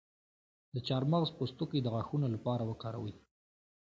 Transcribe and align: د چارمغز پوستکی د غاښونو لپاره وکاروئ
د 0.73 0.75
چارمغز 0.87 1.29
پوستکی 1.37 1.79
د 1.81 1.87
غاښونو 1.93 2.27
لپاره 2.35 2.63
وکاروئ 2.65 3.13